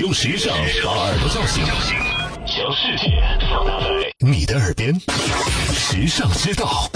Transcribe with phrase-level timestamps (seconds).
[0.00, 1.64] 用时尚把耳朵叫醒，
[2.46, 3.86] 将世界放大在
[4.20, 4.94] 你的耳边。
[5.74, 6.88] 时尚之道，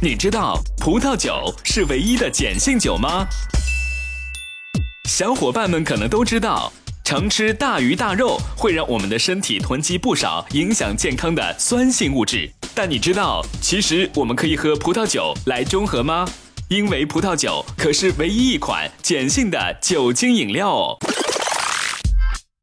[0.00, 3.28] 你知道葡萄酒是唯一的碱性酒吗？
[5.08, 6.72] 小伙伴们可能都知道，
[7.04, 12.50] 常吃大鱼大肉会让我们的身体囤积不少影响健康的酸性物质。
[12.74, 16.28] 但你知道，其实我们可以喝葡萄酒来中和吗？
[16.68, 20.96] 因为葡萄酒可是唯一一款碱性的酒精饮料哦。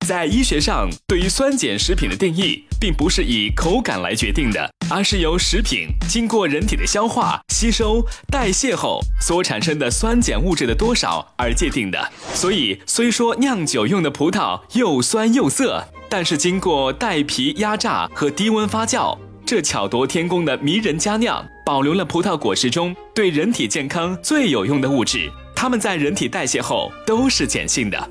[0.05, 12.11] 在医学上，对于酸碱食品的定义，并不是以口感来决定的，而是由食品经过人体的消化、吸收、代谢后所产生的酸碱物质的多少而界定的。
[12.33, 28.09] 所以，虽说酿酒用的葡萄又酸又涩，但是经过带皮压榨和低温发酵，这巧夺天工的迷人佳酿，保留了葡萄果实中对人体健康最有用的物质，它们在人体代谢后都是碱性的。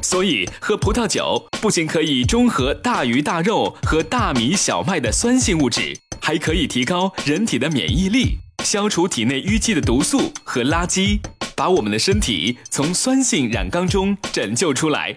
[0.00, 11.18] 所以，喝葡萄酒不仅可以中和大鱼大肉和大米小麦的酸性物质，还可以提高人体的免疫力，消除体内淤积的毒素和垃圾，
[11.56, 15.16] 把我们的身体从酸性染缸中拯救出来。